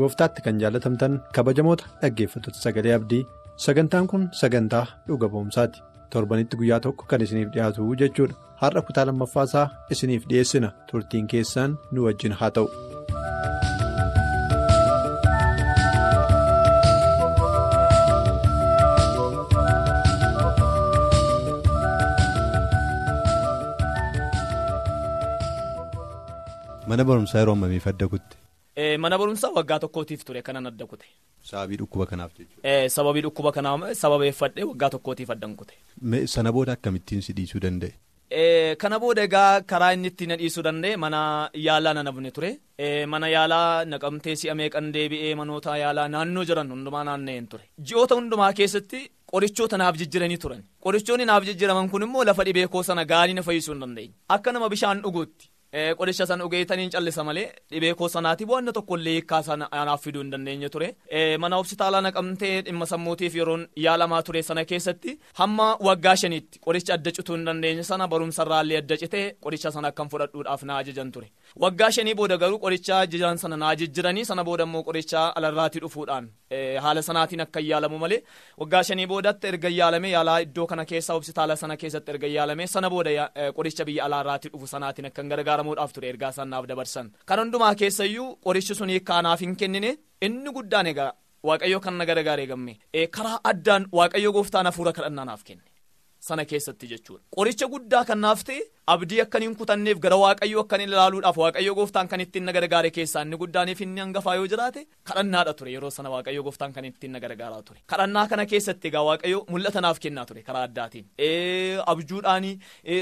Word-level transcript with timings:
Gooftaatti 0.00 0.42
kan 0.46 0.60
jaalatamtan 0.62 1.18
kabajamoota 1.38 1.90
dhaggeeffattoota 2.02 2.64
sagalee 2.64 2.94
abdii 2.98 3.22
sagantaan 3.66 4.06
kun 4.12 4.28
sagantaa 4.40 4.84
dhuga 5.08 5.28
ba'umsaati 5.34 5.82
torbanitti 6.14 6.60
guyyaa 6.60 6.80
tokko 6.86 7.08
kan 7.12 7.24
isiniif 7.26 7.50
dhiyaatu 7.56 7.88
jechuudha 8.02 8.38
har'a 8.62 8.82
kutaa 8.90 9.06
lammaffaasaa 9.10 9.66
isiniif 9.96 10.28
dhiyeessina 10.32 10.72
turtiin 10.92 11.26
keessaan 11.34 11.78
nu 11.92 12.06
wajjin 12.08 12.38
haa 12.42 12.50
ta'u. 12.60 12.68
mana 26.92 27.04
barumsaa 27.10 27.40
yeroo 27.42 27.56
ammamiif 27.58 27.86
adda 27.92 28.08
kutte. 28.14 28.36
Mana 29.04 29.18
barumsaa 29.18 29.50
waggaa 29.58 29.78
tokkootiif 29.84 30.24
ture 30.24 30.42
kanan 30.42 30.66
adda 30.70 30.86
kute. 30.86 31.06
Sababii 31.50 31.76
dhukkuba 31.80 32.06
kanaaf 32.06 32.32
jechuudha. 32.38 32.88
Sababii 32.96 33.22
dhukkuba 33.26 33.52
kanaaf 33.52 33.80
sababeeffadhee 34.02 34.64
waggaa 34.70 34.90
tokkootiif 34.94 35.30
addan 35.34 35.56
kute. 35.56 35.74
Sana 36.34 36.52
booda 36.52 36.72
akkamittiin 36.78 37.20
si 37.22 37.32
dhiisuu 37.32 37.60
danda'e? 37.64 37.92
Kana 38.78 38.98
booda 39.00 39.22
egaa 39.28 39.60
karaa 39.72 39.92
inni 39.96 40.08
ittiin 40.12 40.36
dhiisuu 40.38 40.62
danda'e 40.68 40.96
mana 41.04 41.50
yaalaa 41.66 41.94
na 41.98 42.02
nabne 42.08 42.30
ture. 42.30 42.50
Mana 43.06 43.28
yaalaa 43.34 43.84
naqamtee 43.84 44.36
si'a 44.36 44.54
meeqan 44.54 44.92
deebi'ee 44.94 45.34
manoota 45.42 45.76
yaalaa 45.82 46.08
naannoo 46.14 46.44
jiran 46.52 46.70
hundumaa 46.76 47.04
naanna'een 47.10 47.48
ture. 47.48 47.64
Ji'oota 47.90 48.14
hundumaa 48.20 48.52
keessatti 48.62 49.00
qorichoota 49.32 49.76
naaf 49.82 49.96
jijjiranii 50.00 50.38
turan. 50.44 50.62
Qorichoonni 50.84 51.24
naaf 51.30 51.44
jijjiraman 51.50 51.90
kun 51.90 52.02
immoo 52.06 52.24
lafa 52.30 52.44
dhibee 52.46 52.66
koo 52.74 52.82
sana 52.82 53.04
gaarii 53.04 53.34
na 53.38 53.42
fayyisuu 53.42 53.74
hin 53.74 53.80
dandeenye. 53.86 54.14
Akka 54.28 54.52
nama 54.52 54.68
bishaan 54.74 55.02
dhuguutti. 55.02 55.50
Qoricha 55.72 56.24
sana 56.26 56.44
dhugeetaniin 56.44 56.90
callisa 56.90 57.24
malee 57.24 57.52
dhibee 57.70 57.92
koo 57.94 58.08
sanaati 58.08 58.46
bu'aana 58.48 58.72
tokkollee 58.72 59.12
hiikkaa 59.18 59.42
sana 59.42 59.68
anaaf 59.70 60.00
fiduu 60.04 60.22
hin 60.22 60.30
dandeenye 60.32 60.68
ture. 60.68 60.88
Mana 61.38 61.56
hospitaalaa 61.60 62.00
naqamtee 62.06 62.62
dhimma 62.68 62.86
sammuutiif 62.86 63.34
yeroon 63.36 63.66
yaalamaa 63.76 64.22
ture 64.22 64.42
sana 64.42 64.64
keessatti 64.64 65.18
hamma 65.40 65.66
waggaa 65.88 66.16
shaniitti 66.22 66.58
qoricha 66.68 66.94
adda 66.94 67.12
cituu 67.18 67.36
hin 67.36 67.44
dandeenye 67.50 67.84
sana 67.90 68.08
barumsarraallee 68.08 68.78
adda 68.80 68.96
citee 69.02 69.26
qoricha 69.46 69.70
sana 69.76 69.88
akkan 69.92 70.08
fudhadhuudhaaf 70.08 70.62
na 70.62 70.78
ajajan 70.78 71.12
ture. 71.12 71.28
Waggaa 71.58 71.90
shanii 71.90 72.14
booda 72.14 72.36
garuu 72.38 72.58
qoricha 72.62 73.06
jiran 73.12 73.36
sana 73.42 73.56
na 73.56 73.74
jijjiranii 73.76 74.24
sana 74.24 74.44
booda 74.44 74.64
immoo 74.64 74.82
qoricha 74.88 75.34
alarraatii 75.36 75.80
dhufuudhaan. 75.84 76.28
Haala 76.82 77.02
sanaatiin 77.02 77.40
akka 77.44 77.60
yaalamu 77.60 77.98
malee 77.98 78.20
waggaa 78.60 78.82
shanii 78.88 79.06
boodatti 79.12 79.46
erga 79.50 79.68
yaalame 79.68 80.10
yaalaa 80.10 80.38
iddoo 80.44 80.66
kana 80.66 80.84
keessa 80.84 81.14
hospitaala 81.18 81.56
sana 81.56 81.76
keessatti 81.76 82.10
erga 82.14 82.26
yaalame 82.36 82.66
sana 82.66 82.90
booda 82.90 83.30
qoricha 83.56 83.84
biyya 83.84 84.04
alaarraatii 84.06 84.50
dhufu 84.52 84.66
sanaatiin 84.74 85.06
akkan 85.10 85.28
gargaaramuudhaaf 85.32 85.92
ture. 85.92 86.08
Ergaa 86.08 86.32
sanaaf 86.32 86.66
dabarsan. 86.70 87.10
Kan 87.26 87.38
hundumaa 87.42 87.74
keessayyuu 87.74 88.36
qorichi 88.46 88.74
sun 88.74 88.88
hiikkaanaaf 88.94 89.40
hin 89.40 89.56
kennine. 89.56 89.98
Inni 90.22 90.50
guddaan 90.52 90.86
egaa 90.86 91.12
waaqayyo 91.42 91.80
kan 91.80 91.94
na 91.98 92.06
gargaaree 92.06 92.46
gamme 92.46 92.78
karaa 93.16 93.40
addaan 93.44 93.86
waaqayyo 93.92 94.32
gooftaan 94.32 94.66
hafuura 94.66 94.92
kadhannaanaaf 94.92 95.42
kenne 95.44 95.62
sana 96.28 96.44
keessatti 96.50 96.86
jechuudha. 96.92 97.22
Qoricha 97.36 97.66
guddaa 97.74 98.04
kan 98.10 98.20
naaf 98.26 98.42
ta'e 98.48 98.60
abdii 98.94 99.20
akkan 99.24 99.42
hin 99.44 99.54
kutanneef 99.60 99.98
gara 100.04 100.16
waaqayyo 100.22 100.60
akkan 100.64 100.80
ilaaluudhaaf 100.84 101.36
waaqayyo 101.42 101.74
gooftaan 101.78 102.08
kan 102.12 102.20
ittiin 102.24 102.44
na 102.48 102.52
gargaare 102.56 102.90
keessaa 102.98 103.22
inni 103.26 103.36
guddaaniif 103.42 103.80
inni 103.86 104.00
hangafaa 104.04 104.34
yoo 104.40 104.46
jiraate 104.52 104.86
kadhannaadha 105.10 105.54
ture. 105.58 105.72
Yeroo 105.76 105.90
sana 105.96 106.10
waaqayyo 106.14 106.42
gooftaan 106.46 106.72
kan 106.76 106.84
ittiin 106.90 107.12
na 107.16 107.20
gargaaraa 107.24 107.62
ture. 107.68 107.80
Kadhannaa 107.92 108.26
kana 108.32 108.46
keessatti 108.52 108.88
egaa 108.92 109.04
waaqayyo 109.10 109.42
mul'ata 109.50 109.80
naaf 109.86 110.00
kennaa 110.06 110.24
ture 110.30 110.42
karaa 110.48 110.62
addaatiin. 110.70 111.04
Abjuudhaanii 111.94 112.58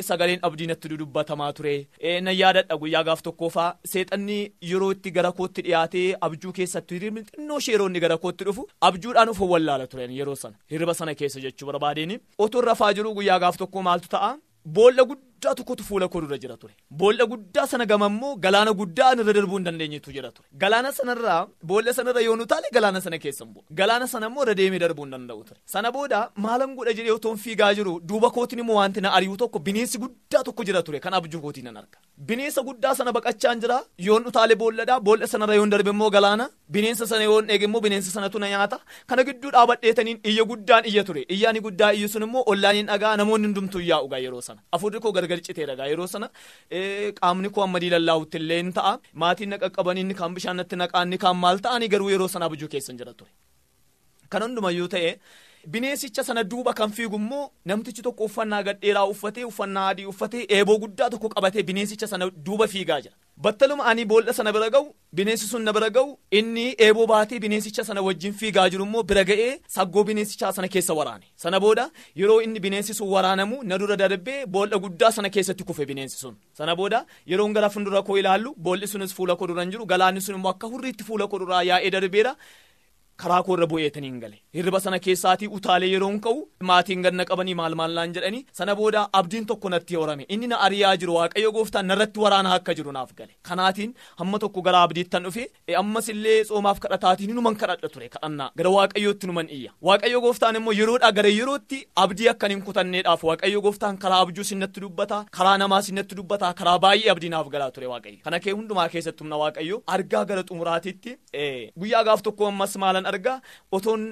sagaleen 0.08 0.40
abdii 0.50 0.66
natti 0.72 0.88
dudubbatamaa 0.94 1.52
ture. 1.52 1.76
Na 2.22 2.30
yaadadha 2.40 2.76
guyyaa 2.82 3.04
gaaf 3.10 3.22
tokkoofaa 3.22 3.68
seexanni 3.92 4.38
yeroo 4.72 4.90
itti 4.96 5.10
gara 5.10 5.32
kootti 5.32 5.62
dhiyaatee 5.68 6.06
abjuu 6.20 6.52
keessatti 6.60 7.00
xinnoo 7.06 7.60
sheeroonni 7.68 8.00
gara 8.00 8.16
kootti 8.18 8.44
dhufu 8.50 8.66
abjuudhaan 8.90 9.28
of 9.28 9.40
wallaala 9.40 9.86
turen 9.86 10.10
yeroo 10.18 10.34
sana. 10.36 10.56
Hirriba 10.70 10.94
sana 10.94 11.14
keessa 11.14 11.40
jechuu 11.40 11.66
barbaadeeni 11.72 12.18
otoo 12.38 12.60
rafaa 12.70 12.92
jiru 12.94 13.14
guyyaa 13.16 13.38
gaaf 13.44 13.56
tokko 13.62 13.82
maaltu 13.88 14.08
ta'a? 14.14 14.30
Boolla 14.76 15.02
guddaa 15.10 15.26
tokkotu 15.40 15.84
fuula 15.84 16.08
koo 16.08 16.20
dura 16.20 16.38
jira 16.38 16.56
ture. 16.56 16.74
Boolla 16.90 17.24
guddaa 17.26 17.66
sana 17.66 17.86
gama 17.86 18.06
immoo 18.06 18.36
galaana 18.36 18.72
guddaa 18.72 19.12
irra 19.14 19.32
darbuu 19.32 19.56
hin 19.58 19.64
dandeenyetu 19.68 20.12
jira 20.16 20.30
ture. 20.32 20.46
Galaana 20.62 20.92
sanarraa 20.92 21.46
boolla 21.62 21.92
sanarra 21.98 22.20
yoo 22.26 22.36
nu 22.36 22.46
taale 22.46 22.68
galaana 22.76 23.00
sana 23.00 23.18
keessa 23.18 23.44
bu'a 23.44 23.64
galaana 23.80 24.06
sana 24.12 24.26
immoo 24.30 24.42
irra 24.46 24.54
deemee 24.60 24.78
darbuu 24.84 25.04
hin 25.04 25.12
danda'u 25.16 25.44
ture. 25.48 25.60
Sana 25.74 25.92
booda 25.96 26.30
maalan 26.46 26.74
godha 26.78 26.92
jedhee 26.98 27.12
otoon 27.18 27.36
fiigaa 27.44 27.72
jiru 27.78 28.00
duuba 28.08 28.30
kootiin 28.36 28.58
immoo 28.64 28.76
wanti 28.80 29.00
na 29.00 29.12
ari'u 29.18 29.36
tokko 29.42 29.58
bineensi 29.68 29.98
guddaa 30.04 30.42
tokko 30.48 30.64
jira 30.64 30.82
ture. 30.82 31.00
Kan 31.00 31.14
abjuu 31.20 31.40
kootiin 31.40 31.64
nan 31.70 31.76
arga. 31.82 31.98
Bineensa 32.28 32.62
guddaa 32.68 32.94
sana 32.94 33.12
baqachaan 33.12 33.60
jira. 33.60 33.78
Yoon 34.08 34.26
utaale 34.32 34.54
boolladhaa 34.62 35.00
boolla 35.00 35.26
sanarra 35.26 35.54
yoon 35.60 35.70
darbe 35.70 35.90
immoo 35.94 36.10
galaana. 36.10 36.48
Bineensa 36.72 37.06
sana 37.06 37.24
yoon 37.30 37.50
eege 37.50 37.64
immoo 37.70 37.80
bineensa 37.86 38.10
sanatu 38.16 38.38
na 38.38 38.48
nyaata. 38.54 38.78
Kana 39.06 39.24
gidduu 39.28 39.50
dhaabadheetaniin 39.56 40.20
iyya 40.24 40.44
guddaan 40.50 40.84
iyya 40.90 41.04
ture. 41.04 41.22
Iyyaani 41.34 41.60
guddaa 41.66 41.92
iyyu 41.92 42.08
sun 42.08 42.22
immoo 42.28 42.42
ollaaniin 42.52 42.86
dhagaa 42.92 43.16
namoonni 43.20 43.46
hundumtuu 43.48 43.80
yaa'u 43.90 44.08
gaa 44.12 44.18
yeroo 44.24 44.40
sana. 44.48 44.60
Afurri 44.72 45.00
koo 45.00 45.12
gargar 45.26 45.40
citee 45.48 45.66
dhagaa 45.70 45.88
yeroo 45.92 46.06
sana 46.14 46.28
qaamni 47.20 47.50
koo 47.56 47.64
amma 47.66 47.80
diilallaa'utti 47.84 48.36
illee 48.42 48.62
ni 48.68 48.72
ta'a. 48.78 48.92
Maatiin 49.24 49.50
na 49.54 49.58
qaqqabanii 49.64 50.04
inni 50.06 50.14
kaan 50.20 50.34
bishaan 50.38 50.56
natti 50.62 50.76
naqaan 50.82 51.08
ni 51.14 51.18
kaan 51.24 51.36
maal 51.44 51.58
ta'anii 51.66 51.88
garuu 51.96 52.10
yeroo 52.14 52.28
sana 52.36 52.46
abjuu 52.50 52.68
keessan 52.76 52.98
jira 53.02 53.14
ture. 53.18 53.30
Kan 54.30 54.42
hundumayyuu 54.48 54.88
ta'e 54.96 55.10
bineensicha 55.74 56.22
sana 56.30 56.42
duuba 56.50 56.72
kan 56.80 56.90
fiigu 56.96 57.16
immoo 57.22 57.44
namtichi 57.70 58.02
tokko 58.06 58.24
uffannaa 58.30 58.62
gadheeraa 58.68 59.06
uffatee 59.12 59.44
uffannaa 59.52 59.86
adii 59.92 60.04
uffatee 60.12 60.42
eeboo 60.58 60.76
guddaa 60.84 61.08
tokko 61.14 61.28
qabatee 61.36 61.62
bineensicha 61.70 62.06
sana 62.12 62.28
duuba 62.48 62.66
fiigaa 62.74 63.00
jira 63.06 63.16
battaluma 63.44 63.84
ani 63.90 64.04
boolla 64.10 64.32
sana 64.32 64.52
bira 64.56 64.68
ga'u 64.74 64.86
bineensi 65.12 65.46
sun 65.46 65.62
na 65.64 65.72
bira 65.76 65.88
ga'u 65.96 66.16
inni 66.38 66.64
eeboo 66.86 67.06
baatee 67.10 67.38
bineensicha 67.44 67.84
sana 67.88 68.00
wajjin 68.06 68.32
fiigaa 68.40 68.68
jiru 68.72 68.84
immoo 68.88 69.02
bira 69.10 69.24
ga'ee 69.30 69.50
saggoo 69.76 70.04
bineensichaa 70.08 70.52
sana 70.56 70.68
keessa 70.68 70.94
waraane. 70.98 71.24
Sana 71.36 71.60
booda 71.60 71.90
yeroo 72.20 72.40
inni 72.46 72.60
bineensi 72.66 72.94
sun 72.94 73.08
waraanamu 73.14 73.62
na 73.62 73.78
dura 73.78 73.96
darbee 74.02 74.46
boolla 74.46 74.78
guddaa 74.84 75.10
sana 75.16 75.28
keessatti 75.30 75.64
kufe 75.64 75.84
bineensi 75.90 76.16
sun. 76.22 76.34
Sana 76.58 76.76
booda 76.76 77.04
yeroon 77.26 77.52
gara 77.52 77.68
fuuldura 77.70 78.02
koo 78.02 78.16
ilaallu 78.18 78.54
boolli 78.56 78.86
sunis 78.92 79.12
fuula 79.14 79.36
koo 79.36 79.46
dura 79.46 79.62
hin 79.62 79.70
jiru 79.76 79.86
galaanni 79.92 80.20
sun 80.20 80.34
immoo 80.40 80.50
akka 80.56 80.66
hurriitti 80.72 81.04
fuula 81.04 81.28
koo 81.28 81.38
duraa 81.44 81.62
yaa'ee 81.70 81.90
darbeera 81.90 82.36
karaa 83.22 83.42
koo 83.42 83.54
irra 83.56 83.66
bu'eetaniin 83.72 84.20
gale. 84.20 84.36
Hirriba 84.56 84.80
sana 84.80 84.98
keessaatii 85.06 85.48
utaalee 85.58 85.88
yeroon 85.92 86.20
ka'u 86.20 86.42
maatiin 86.70 87.02
ganna 87.06 87.24
qabanii 87.30 87.54
maal 87.60 87.74
maallaan 87.80 88.12
jedhanii 88.16 88.44
sana 88.58 88.74
booda 88.80 89.06
abdiin 89.20 89.46
tokko 89.50 89.68
natti 89.74 89.96
horame 90.00 90.24
inni 90.28 90.46
na 90.52 90.56
ari'aa 90.66 90.96
jiru 91.02 91.14
waaqayyo 91.18 91.52
gooftaan 91.56 91.86
narratti 91.92 92.20
waraana 92.24 92.54
akka 92.58 92.74
jiru 92.80 92.92
naaf 92.98 93.12
gale. 93.18 93.32
Kanaatiin 93.48 93.94
hamma 94.20 94.38
tokko 94.44 94.62
gara 94.68 94.82
abdiittan 94.88 95.24
dhufe 95.28 95.46
ammas 95.82 96.08
illee 96.14 96.38
tsoomaaf 96.44 96.78
kadhataatiin 96.84 97.34
numan 97.40 97.56
kadhadha 97.62 97.88
ture 97.94 98.08
kadhannaa. 98.14 98.50
Gara 98.58 98.70
waaqayyootti 98.76 99.26
numan 99.32 99.48
iyya. 99.58 99.72
Waaqayyo 99.90 100.20
gooftaan 100.26 100.56
immoo 100.60 100.72
yeroodhaa 100.80 101.12
gara 101.20 101.28
yerootti 101.38 101.82
abdii 102.04 102.28
akkan 102.34 102.50
hin 102.56 102.62
kutanneedhaaf 102.68 103.24
waaqayyo 103.30 103.60
gooftaan 103.68 103.98
karaa 104.04 104.20
abjuu 104.26 104.44
sinnatti 104.50 104.80
dubbata 104.86 105.24
karaa 105.38 105.56
namaa 105.64 105.82
sinnatti 105.88 106.14
dubbata 106.20 106.52
karaa 106.60 106.78
baay'ee 106.86 107.10
abdii 107.14 107.32
naaf 107.36 107.48
galaa 107.54 107.70
ture 107.70 107.86
waaqayyo. 107.92 108.20
Kana 108.24 108.40
kee 108.40 108.52
hundumaa 108.58 108.88
keessatti 108.94 109.24
humna 109.24 109.36
waaqayyo 109.44 109.82
argaa 109.96 110.24
gara 110.32 110.42
xumuraatiitti 110.50 111.16
guyyaa 111.80 112.04
gaaf 112.10 112.22
tokko 112.28 112.46
ammas 112.52 112.76
maalan 112.84 113.05
argaa 113.12 113.40
otoon 113.72 114.04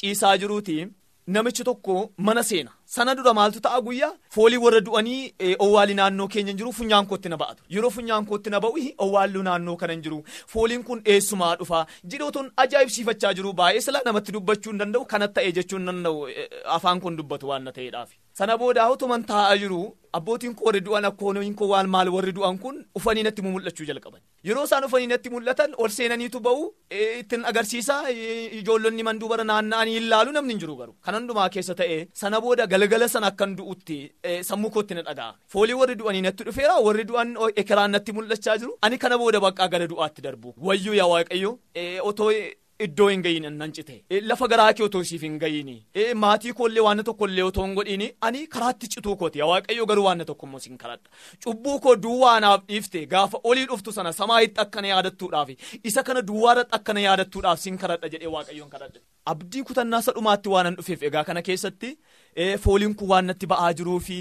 ciisaa 0.00 0.36
jiruuti. 0.38 0.86
Namichi 1.34 1.64
tokko 1.64 1.94
mana 2.26 2.42
seena. 2.42 2.70
Sana 2.84 3.14
dura 3.14 3.32
maaltu 3.38 3.60
ta'a 3.64 3.78
guyyaa? 3.86 4.08
Foolii 4.34 4.58
warra 4.62 4.80
du'anii 4.86 5.54
owwaalli 5.64 5.94
naannoo 5.94 6.26
keenya 6.32 6.52
jiru 6.60 6.72
funyaan 6.78 7.06
kootti 7.10 7.28
na 7.30 7.36
ba'a 7.42 7.54
yeroo 7.74 7.90
funyaan 7.96 8.26
kootti 8.30 8.50
na 8.50 8.58
ba'u 8.64 8.82
owwaalluu 9.04 9.42
naannoo 9.48 9.76
kana 9.82 9.92
hin 9.94 10.02
jiru. 10.06 10.18
Fooliin 10.54 10.82
kun 10.88 11.02
eessumaa 11.14 11.52
dhufa. 11.60 11.84
Jedhootuun 12.14 12.50
ajaa'ibsiifachaa 12.64 13.32
jiru. 13.34 13.52
Baay'ee 13.60 13.80
silaa 13.86 14.02
namatti 14.08 14.32
dubbachuu 14.38 14.72
hin 14.72 14.80
danda'u 14.82 15.04
kana 15.12 15.28
ta'e 15.28 15.52
jechuu 15.60 15.78
hin 15.78 15.86
danda'u. 15.92 16.26
Afaan 16.78 17.00
kun 17.00 17.16
dubbatu 17.22 17.48
waan 17.52 17.62
na 17.68 17.72
ta'eedhaaf 17.78 18.10
sana 18.40 18.56
booda 18.60 18.90
utuman 18.96 19.22
taa'aa 19.30 19.56
jiru 19.62 19.80
abbootiin 20.18 20.54
koo 20.58 20.66
warri 20.68 20.80
du'an 20.86 21.04
akkooniin 21.08 21.54
koo 21.60 21.66
waan 21.72 21.88
maal 21.94 22.08
warri 22.14 22.32
du'an 22.36 22.56
kun 22.62 22.76
ufanii 22.98 23.22
natti 23.26 23.42
mul'achuu 23.46 23.86
jalqaban. 23.90 24.20
Yeroo 24.48 24.64
isaan 24.68 24.84
ufanii 24.88 25.08
natti 25.12 25.30
mul'atan 25.34 25.74
ol 25.82 25.90
seenaniitu 25.96 26.40
ba'u 26.46 26.62
ittiin 27.00 27.44
agarsiisa 27.50 27.96
ijoollonni 28.60 29.02
manduubara 29.08 29.44
naanna'anii 29.50 29.96
ilaalu 30.00 30.32
namni 30.36 30.52
hin 30.54 30.62
jiru 30.62 30.76
garuu 30.80 30.96
kan 31.08 31.14
hundumaa 31.18 31.48
keessa 31.56 31.74
ta'e 31.80 31.98
sana 32.22 32.40
booda 32.46 32.66
galgala 32.72 33.08
sana 33.14 33.30
akkan 33.32 33.54
du'utti 33.60 33.98
sammuu 34.50 34.70
kootti 34.78 34.98
na 34.98 35.02
dhaga'a 35.10 35.36
foolii 35.56 35.78
warri 35.82 35.98
du'anii 36.00 36.24
natti 36.28 36.48
dhufeera 36.48 36.80
warri 36.88 37.04
du'an 37.12 37.36
ekeraan 37.64 37.94
natti 37.98 38.12
mul'achaa 38.18 38.56
jiru. 38.64 38.72
Ani 38.88 38.98
kana 39.04 39.18
booda 39.24 39.44
baqqaa 39.46 39.68
gara 39.76 39.86
du'aatti 39.92 40.26
darbu. 40.28 40.54
Wayyuu 40.70 40.96
yaa 41.00 41.10
waaqayyo 41.14 41.52
otoo 42.10 42.30
iddoo 42.86 43.08
hin 43.12 43.22
gayin 43.26 43.46
nan 43.58 43.72
cite. 43.78 43.92
Lafa 44.30 44.48
garaa 44.52 44.72
kee 44.78 44.84
otoo 44.86 45.02
siif 45.10 45.22
hin 45.26 45.38
gayin 45.44 45.70
maatii 46.24 46.52
koollee 46.60 46.84
waan 46.86 47.02
tokkollee 47.08 47.44
otoo 47.50 47.64
hin 47.66 47.74
godhin 47.78 48.04
ani 48.28 48.46
karaatti 48.54 48.88
cituu 48.94 49.16
kooti 49.22 49.42
waaqayyo 49.52 49.86
garuu 49.92 50.04
waan 50.08 50.24
tokkommoo 50.30 50.60
sin 50.66 50.78
kadhadha 50.78 51.10
cubbuu 51.46 51.78
koo 51.86 51.96
duwwaanaaf 52.06 52.64
dhiifte 52.72 53.06
gaafa 53.14 53.40
olii 53.52 53.66
dhuftu 53.72 53.92
sana 53.98 54.12
samaayitti 54.20 54.60
akkana 54.66 54.88
yaadattuudhaaf 54.94 55.50
isa 55.92 56.02
kana 56.10 56.22
duwwaarratti 56.32 56.76
akkana 56.80 57.00
yaadattuudhaaf 57.06 57.60
sin 57.66 57.78
kadhadha 57.84 58.08
jedhee 58.14 58.32
waaqayyoon 58.36 58.70
kadhadha. 58.76 59.00
abdii 59.32 59.62
kutannaa 59.68 60.02
sadhumaatti 60.08 60.48
waan 60.54 60.74
dhufeef 60.76 61.02
egaa 61.10 61.24
kana 61.30 61.42
keessatti 61.48 61.90
fooliin 62.64 62.94
kun 63.02 63.08
waan 63.12 63.26
natti 63.30 63.46
ba'aa 63.52 63.72
jiruu 63.80 63.98
fi 64.06 64.16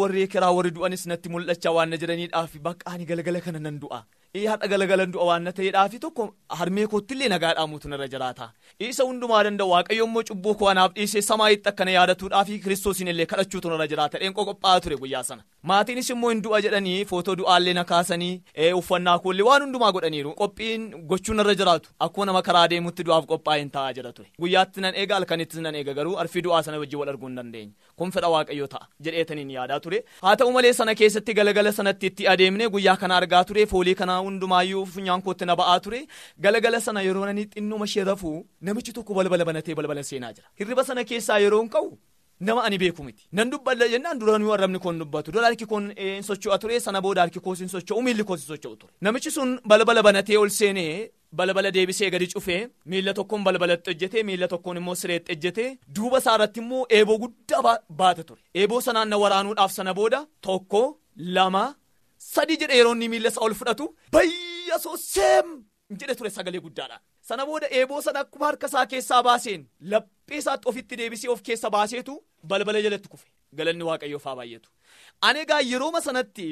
warri 0.00 0.26
kiraa 0.34 0.52
warri 0.58 0.70
du'anis 0.76 1.06
natti 1.12 1.28
mul'achaa 1.36 1.72
waan 1.78 1.90
na 1.94 1.96
jiraniidhaaf 2.02 2.56
baqqaani 2.68 3.04
galgala 3.10 3.40
kana 3.48 3.58
nan 3.66 3.80
du'a. 3.84 4.00
Haadha 4.44 4.68
galagalan 4.72 5.12
du'a 5.14 5.24
waan 5.28 5.42
na 5.48 5.52
ta'eedhaafi 5.58 5.98
tokko 6.04 6.24
harmee 6.60 6.86
koottillee 6.92 7.28
nagaa 7.32 7.52
dhaamuutu 7.58 7.88
narra 7.88 8.08
jiraata. 8.14 8.48
Isa 8.80 9.04
hundumaa 9.08 9.42
danda'u 9.46 9.70
waaqayyo 9.70 10.04
immoo 10.08 10.22
cubbuu 10.30 10.54
koo 10.62 10.68
anaaf 10.72 10.92
dhiisee 10.96 11.22
samaayitti 11.28 11.68
akkana 11.72 11.90
yaadatuudhaafi 11.96 12.58
kiristoosiin 12.64 13.08
illee 13.12 13.26
kadhachuutu 13.32 13.70
narra 13.72 13.86
jiraata. 13.92 14.18
Dheenqoo 14.18 14.44
qophaa'aa 14.50 14.80
ture 14.86 14.96
guyyaa 15.02 15.22
sana. 15.30 15.42
Maatiinis 15.62 16.10
immoo 16.14 16.30
hin 16.34 16.42
du'a 16.44 16.60
jedhanii 16.66 17.04
footoo 17.12 17.36
du'aallee 17.42 17.74
na 17.78 17.84
kaasanii 17.84 18.42
uffannaa 18.80 19.18
koollee 19.18 19.46
waan 19.48 19.62
hundumaa 19.66 19.92
godhaniiru. 19.98 20.34
Qophiin 20.42 20.84
gochuun 21.12 21.36
narra 21.42 21.54
jiraatu. 21.62 21.90
Akkuma 22.00 22.26
nama 22.32 22.42
karaa 22.42 22.66
deemutti 22.74 23.04
du'aaf 23.08 23.26
qophaa'een 23.32 23.70
taa'aa 23.78 23.92
jira 24.00 24.12
ture. 24.12 24.28
Guyyaatti 24.40 24.80
nan 24.86 24.94
eega 25.04 25.14
halkanittis 25.20 25.60
nan 25.68 25.74
eega 25.80 25.94
garuu 25.94 26.16
arfii 26.24 26.42
du'aa 26.48 26.62
sana 26.62 26.78
wajjin 26.82 26.98
wal 27.00 27.08
arguu 27.14 27.28
hin 27.32 27.36
dandeenye 27.40 27.72
kun 27.96 28.12
fedha 28.18 28.28
waaqayyo 28.34 28.66
ta'a 28.74 28.86
jedheetaniin 29.08 29.50
yaadaa 29.56 29.80
ture. 29.80 30.02
Haa 30.22 30.36
ta'u 30.36 30.52
malee 30.58 30.72
sana 30.72 30.94
keessatti 30.94 31.34
galagala 31.40 31.72
sanatti 31.72 32.06
itti 32.12 32.28
adeemne 32.34 32.68
guyyaa 32.76 32.96
kana 32.96 33.16
argaa 33.22 33.44
ture. 33.44 33.66
Foolii 33.66 33.94
kana 33.94 34.20
hundumaayyuu 34.28 34.84
funyaan 34.96 35.22
kootti 35.28 35.44
na 35.50 35.56
ba'aa 35.60 35.78
ture. 35.86 36.00
Galagala 36.44 36.80
sana 36.88 37.02
yeroo 37.08 37.24
nani 37.30 37.46
xinnuma 37.54 37.84
ishee 37.90 38.04
rafuu 38.10 38.36
namichi 38.60 38.92
tokko 38.98 39.14
balbala 39.20 39.44
banatee 39.50 39.74
balbala 39.80 40.02
seenaa 40.10 40.32
jira. 40.36 40.48
Hirriba 40.60 40.84
sana 40.90 41.04
keessaa 41.10 41.38
yeroo 41.44 41.60
hin 41.64 41.70
ka'u 41.76 41.90
nama 42.46 42.62
ani 42.68 42.78
beeku 42.82 43.02
miti. 43.04 43.22
Nan 43.32 43.50
dubbadha 43.52 43.86
jennaan 43.92 44.18
duraan 44.20 44.42
arrabni 44.54 44.78
koon 44.86 44.98
dubbatu 45.02 45.32
dura 45.34 45.46
harki 45.48 45.66
koon 45.72 45.84
hin 45.98 46.22
socho'a 46.30 46.58
ture 46.62 46.80
sana 46.86 47.00
booda 47.06 47.22
harki 47.24 47.40
koos 47.46 47.60
hin 47.64 47.68
socho'u 47.74 48.02
miilli 48.08 48.24
koos 48.30 48.40
hin 48.44 48.50
socho'u 48.54 48.76
ture. 48.80 48.92
Namichi 49.00 49.30
sun 49.36 49.54
balbala 49.72 50.02
banatee 50.08 50.36
ol 50.42 50.50
seenee 50.58 50.90
balbala 51.38 51.70
deebisee 51.76 52.10
gadi 52.14 52.26
cufee 52.34 52.60
miila 52.92 53.14
tokkoon 53.18 53.42
balbalatti 53.46 53.90
ejjetee 53.94 54.22
miila 54.28 54.48
tokkoon 54.52 54.76
immoo 54.82 54.94
sireetti 55.02 55.32
ejjetee 55.36 55.68
duuba 55.96 56.18
isaarratti 56.22 56.60
immoo 56.64 56.84
eeboo 56.98 57.18
guddaa 57.24 57.78
baata 58.02 58.22
ture. 58.28 58.40
Eeboo 58.60 58.80
sanaan 58.88 59.08
na 59.14 59.16
waraanuudhaaf 59.24 59.72
sana 59.78 59.94
booda 60.00 60.20
tokko 60.48 60.82
lama 61.38 61.64
sadii 62.34 62.56
jedhe 62.62 62.76
yeroo 62.80 62.94
inni 62.96 63.08
miila 63.14 63.28
isaa 63.32 63.44
ol 63.48 63.54
fudhatu? 63.60 63.86
Bayya 64.14 64.78
sooseem 64.84 65.50
jedhe 66.00 66.14
ture 66.20 66.30
sagalee 66.36 66.60
guddaadhaan 66.66 67.02
sana 67.30 67.46
booda 67.50 67.68
eeboo 67.80 68.00
sana 68.06 68.20
akkuma 68.26 68.46
harka 68.50 68.66
isaa 68.72 68.86
keessaa 68.92 69.22
baaseen 69.28 69.66
laphee 69.92 70.38
isaatti 70.42 70.68
ofitti 70.72 70.96
deebisee 71.02 71.30
of 71.34 71.42
keessa 71.48 71.70
baaseetu 71.76 72.14
balbala 72.52 72.82
jalatti 72.86 73.08
kufe. 73.08 73.26
Galanni 73.58 73.84
waaqayyoof 73.90 74.24
haa 74.28 74.36
baay'atu 74.40 74.70
ani 75.28 75.40
egaa 75.46 75.60
yerooma 75.72 76.00
sanatti 76.08 76.48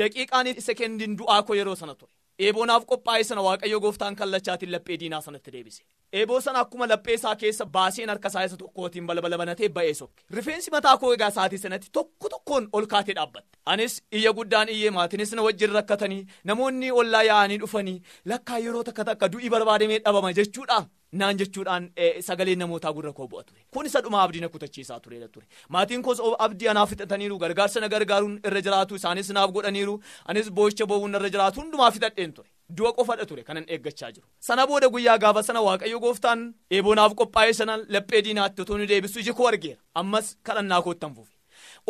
daqiiqaan 0.00 0.46
sekendiin 0.68 1.16
du'aa 1.18 1.42
koo 1.42 1.54
yeroo 1.60 1.76
sana 1.82 1.94
ture. 1.94 2.12
Eeboonaaf 2.46 2.84
qophaa'e 2.90 3.24
sana 3.30 3.42
waaqayyo 3.48 3.80
gooftaan 3.84 4.16
kallachaatiin 4.20 4.72
laphee 4.72 4.96
diinaa 5.00 5.20
sanatti 5.26 5.50
deebise 5.54 5.82
eeboo 6.12 6.40
sana 6.40 6.60
akkuma 6.64 6.86
laphee 6.86 7.14
isaa 7.18 7.34
keessa 7.36 7.64
baaseen 7.76 8.08
harka 8.08 8.28
isaa 8.32 8.44
isa 8.48 8.56
tokkootiin 8.56 9.06
balbala 9.06 9.38
banatee 9.38 9.68
ba'ee 9.68 9.94
sokke. 9.94 10.22
Rifeensi 10.30 10.70
mataa 10.70 10.96
koo 10.98 11.12
egaa 11.14 11.30
sa'aatii 11.30 11.58
sanatti 11.64 11.90
tokko 11.92 12.28
tokkoon 12.34 12.68
ol 12.72 12.86
kaatee 12.86 13.14
dhaabbatte 13.18 13.58
anis 13.66 14.02
iyya 14.12 14.32
guddaan 14.32 14.68
iyyee 14.68 14.90
maatiinis 14.90 15.32
na 15.32 15.42
wajjin 15.48 15.72
rakkatanii 15.78 16.26
namoonni 16.44 16.90
ollaa 16.92 17.22
yaa'anii 17.30 17.58
dhufanii 17.64 17.98
lakkaa 18.32 18.58
yeroo 18.66 18.84
takka 18.90 19.04
takka 19.10 19.28
du'i 19.32 19.50
barbaadamee 19.56 19.98
dhabama 20.04 20.32
jechuudha 20.40 20.78
naan 21.12 21.38
jechuudhaan 21.40 21.90
sagaleen 22.26 22.58
namootaa 22.64 22.92
gurra 22.92 23.12
koo 23.12 23.28
bu'a 23.28 23.44
ture. 23.44 23.60
Kun 23.70 23.86
isa 23.86 24.00
dhuma 24.02 24.22
abdii 24.22 24.40
na 24.40 24.48
kutachiisaa 24.48 25.00
turedha 25.00 25.28
ture. 25.28 25.46
Maatiin 25.68 26.02
koos 26.02 26.20
abdii 26.38 26.68
anaaf 26.68 26.90
fixataniiru 26.90 27.38
gargaarsa 27.38 27.80
na 27.80 27.88
gargaaruun 27.88 28.40
irra 28.44 28.60
jiraatu 28.66 28.96
isaanis 29.00 29.30
naaf 29.30 29.50
godhaniiru 29.56 30.00
anis 30.26 30.50
boo'icha 30.50 30.86
boo'uun 30.86 31.14
irra 31.20 31.30
jiraatu 31.36 31.60
hundumaa 31.60 31.90
fixadheen 31.90 32.32
ture 32.32 32.48
du'a 32.76 32.92
qofadha 32.92 33.26
ture 33.26 33.42
kanan 33.44 33.64
eeggachaa 33.68 34.12
jiru. 34.12 34.26
Sana 34.40 34.66
booda 34.66 34.88
guyyaa 34.88 35.18
gaafa 35.18 35.42
sana 35.42 35.60
waaqayyo 35.68 36.00
gooftaan 36.00 36.54
eeboonaaf 36.70 37.14
qophaa'ee 37.20 37.52
sana 37.60 37.78
laphee 37.88 38.22
diinaatti 38.22 38.62
otoo 38.62 38.78
ni 38.78 38.86
deebisu 38.86 39.20
iji 39.20 39.32
koo 39.32 39.46
argeera. 39.48 39.80
Ammas 39.94 40.36
kadhannaa 40.42 40.82
koottan 40.82 41.14
fufe 41.14 41.37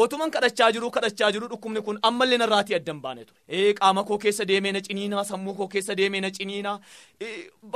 otuman 0.02 0.30
kadhachaa 0.34 0.68
jiru 0.74 0.88
kadhachaa 0.96 1.30
jiru 1.34 1.46
dhukkubni 1.52 1.80
kun 1.86 1.98
ammallee 2.08 2.38
narraatii 2.42 2.76
addan 2.78 3.00
baane 3.04 3.22
ture. 3.28 3.72
Qaama 3.80 4.04
koo 4.10 4.18
keessa 4.24 4.44
deemee 4.50 4.72
na 4.76 4.80
ciniinaa 4.88 5.24
sammuu 5.30 5.54
koo 5.60 5.68
keessa 5.74 5.96
deemee 6.00 6.20
na 6.24 6.30
ciniinaa. 6.38 6.76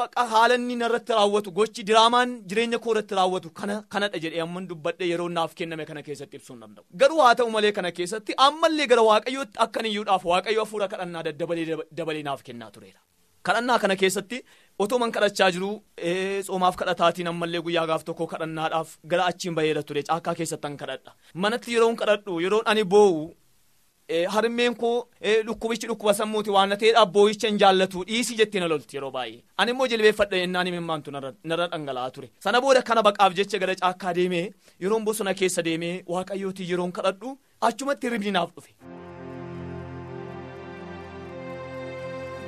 Baqa 0.01 0.27
haala 0.33 0.55
inni 0.61 0.77
narratti 0.83 1.13
raawwatu 1.19 1.51
gochi 1.59 1.83
diraamaan 1.91 2.35
jireenya 2.53 2.79
koo 2.87 2.93
irratti 2.95 3.15
raawwatu 3.21 3.51
kanadha 3.59 4.23
jedhee 4.27 4.43
amman 4.47 4.69
dubbadhe 4.73 5.09
yeroo 5.13 5.29
naaf 5.39 5.55
kenname 5.63 5.85
kana 5.93 6.03
keessatti 6.09 6.37
ibsuu 6.43 6.55
hin 6.57 6.63
danda'u. 6.67 6.85
Garuu 7.05 7.21
haa 7.27 7.35
ta'u 7.41 7.51
malee 7.57 7.73
kana 7.79 7.93
keessatti 8.01 8.39
ammallee 8.49 8.87
gara 8.95 9.03
waaqayyootti 9.13 9.59
akkan 9.67 9.91
iyyuudhaaf 9.93 10.25
waaqayyo 10.35 10.65
hafuura 10.67 10.89
kadhannaa 10.95 11.25
daddabalee 11.31 12.23
naaf 12.31 12.43
kennaa 12.51 12.71
tureera. 12.77 13.01
Kadhannaa 13.49 13.79
kana 13.83 13.97
keessatti 14.03 14.39
otoo 14.79 14.99
man 15.03 15.13
kadhachaa 15.17 15.51
jiru 15.57 15.71
tsoomaaf 16.47 16.77
kadhataatiin 16.81 17.29
ammallee 17.35 17.61
guyyaa 17.69 17.87
gaaf 17.91 18.05
tokko 18.09 18.27
kadhannaadhaaf 18.33 18.97
gara 19.15 19.27
achiin 19.35 19.55
baheera 19.61 19.83
ture 19.83 20.03
caakkaa 20.09 20.35
keessattan 20.41 20.77
kadhadha. 20.83 21.15
Manatti 21.35 21.75
yeroon 21.75 21.97
kadhadhu 22.03 22.41
yeroon 22.47 22.63
ani 22.75 22.85
boo'u 22.95 23.23
harmeen 24.35 24.75
koo 24.77 25.09
dhukkubichi 25.47 25.87
dhukkuba 25.91 26.15
sammuuti 26.21 26.51
waan 26.57 26.75
ta'eedhaaf 26.81 27.09
boo'icha 27.17 27.49
hin 27.53 27.59
jaallatu 27.63 28.05
dhiisii 28.09 28.37
jettee 28.41 28.61
na 28.65 28.69
lolti 28.73 28.97
yeroo 28.97 29.11
baay'ee. 29.19 29.43
Ani 29.57 29.71
immoo 29.77 29.87
jilbeeffadha 29.93 30.37
yennaan 30.43 30.67
himimmaantu 30.71 31.11
narra 31.19 31.33
dhangala'aa 31.75 32.11
ture. 32.17 32.31
Sana 32.47 32.61
booda 32.61 32.83
kana 32.91 33.03
baqaaf 33.09 33.35
jecha 33.41 33.59
gara 33.65 33.75
caakkaa 33.85 34.15
deemee 34.21 34.45
yeroon 34.87 35.05
bosona 35.05 35.35
keessa 35.43 35.65
deemee 35.71 35.95
waaqayyootii 36.17 36.71
yeroon 36.73 36.93
kadhadhu 36.99 37.39
achumatti 37.71 38.07
hirribni 38.07 38.31
naaf 38.39 38.53
dhufe. 38.57 38.71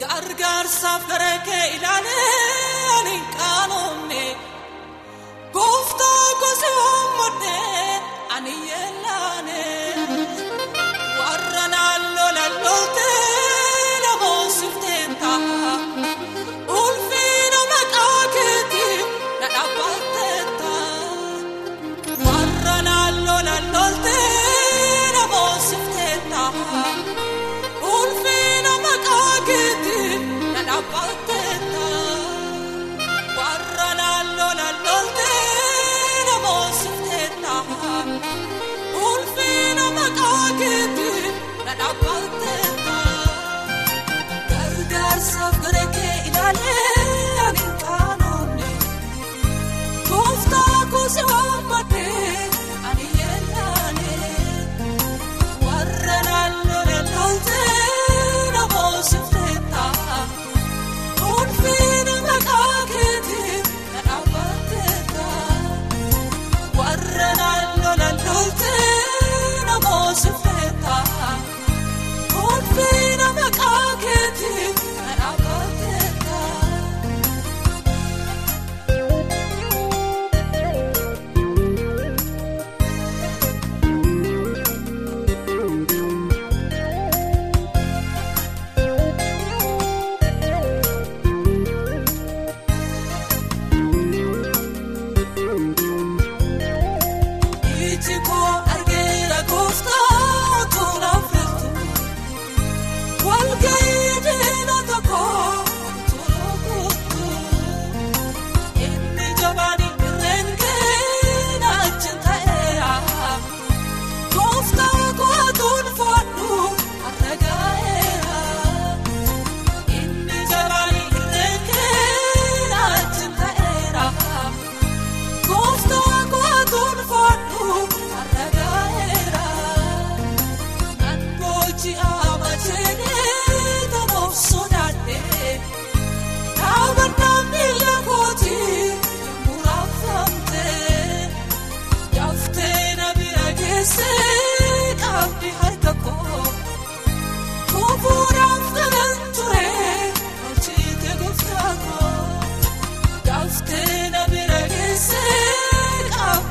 Gargaarsaaf 0.09 1.03
gara 1.11 1.33
kee 1.47 1.65
ilaalee 1.77 2.89
ani 2.97 3.17
qaanoomne 3.37 4.25
gooftaa 5.57 6.27
gosi 6.43 6.71
hoomodhee 6.79 7.95
ani 8.37 8.55
yeelaane 8.71 9.63
warra 11.21 11.65
naannoo 11.75 12.31
lalloottee 12.39 13.14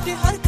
qabdi 0.04 0.16
harka 0.24 0.43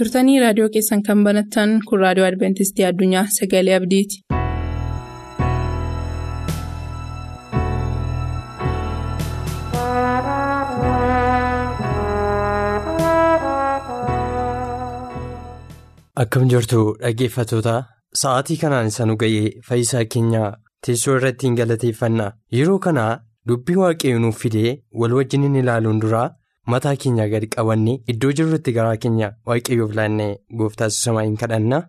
Turtanii 0.00 0.36
raadiyoo 0.42 0.68
keessan 0.76 1.02
kan 1.08 1.24
banattan 1.28 1.72
kun 1.90 2.02
raadiyoo 2.04 2.28
Adventistii 2.32 2.86
Addunyaa 2.90 3.24
Sagalee 3.38 3.74
Abdiiti. 3.80 4.22
Akkam 16.22 16.48
jirtu 16.52 16.80
dhaggeeffattoota 17.02 17.74
sa'aatii 18.22 18.56
kanaan 18.62 18.90
isa 18.92 19.06
nu 19.08 19.14
ga'ee 19.22 19.46
fayyisaa 19.68 20.02
keenya 20.14 20.42
teessoo 20.86 21.14
irratti 21.18 21.46
hin 21.48 21.56
galateeffannaa 21.60 22.30
yeroo 22.58 22.78
kana 22.86 23.04
dubbii 23.50 23.78
waaqayyo 23.82 24.18
nuuf 24.24 24.40
fidee 24.44 24.72
wal 25.02 25.14
wajjin 25.18 25.46
ilaaluun 25.62 26.00
duraa 26.04 26.26
mataa 26.74 26.94
keenya 27.04 27.26
gadi 27.34 27.48
qabannee 27.54 27.96
iddoo 28.14 28.32
jirrutti 28.40 28.72
garaa 28.78 28.96
keenya 29.04 29.28
waaqayyoof 29.50 29.94
laannee 30.00 30.30
gooftaa 30.62 30.88
samaa 30.98 31.24
hin 31.28 31.36
kadhanna. 31.42 31.80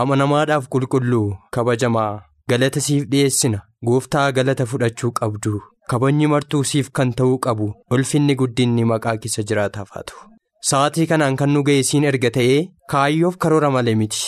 Amanamaadhaaf 0.00 0.68
qulqulluu 0.74 1.26
kabajamaa 1.56 2.10
galata 2.52 2.80
siif 2.86 3.04
dhiyeessina 3.12 3.60
gooftaa 3.90 4.26
galata 4.38 4.66
fudhachuu 4.72 5.10
qabdu 5.20 5.54
kabajni 5.92 6.26
martuu 6.34 6.62
siif 6.72 6.90
kan 6.98 7.12
ta'uu 7.20 7.38
qabu 7.46 7.66
ulfinni 7.96 8.36
guddinni 8.42 8.84
maqaa 8.92 9.16
keessa 9.24 9.42
jiraataaf 9.52 9.90
haa 9.96 10.04
ta'u. 10.10 10.20
Sa'aatii 10.70 11.06
kanaan 11.12 11.36
kan 11.40 11.50
nu 11.56 11.62
ga'e 11.68 11.82
siin 11.90 12.04
erga 12.12 12.30
ta'ee 12.36 12.60
kaayyoof 12.94 13.36
karoora 13.44 13.70
malee 13.76 13.94
miti. 14.02 14.22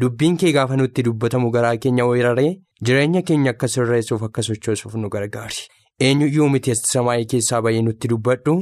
Dubbiin 0.00 0.36
kee 0.42 0.52
gaafa 0.56 0.76
nutti 0.80 1.02
dubbatamu 1.06 1.50
garaa 1.56 1.76
keenya 1.82 2.04
weeraree 2.10 2.50
jireenya 2.88 3.22
keenya 3.28 3.50
akka 3.56 3.68
sirreessuuf 3.74 4.22
akka 4.28 4.42
sochoosuuf 4.48 4.94
nu 5.02 5.08
gargaari. 5.14 5.62
Eenyuyyuu 6.00 6.48
miti 6.54 6.74
samaayii 6.76 7.26
keessaa 7.32 7.60
bahee 7.66 7.82
nutti 7.82 8.08
dubbadhu 8.12 8.54